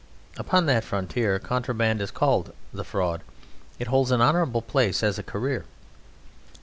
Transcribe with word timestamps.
Upon 0.35 0.65
that 0.65 0.83
frontier 0.83 1.37
contraband 1.37 2.01
is 2.01 2.09
called 2.09 2.53
"The 2.73 2.83
Fraud"; 2.83 3.21
it 3.77 3.85
holds 3.85 4.09
an 4.09 4.19
honourable 4.19 4.63
place 4.63 5.03
as 5.03 5.19
a 5.19 5.23
career. 5.23 5.65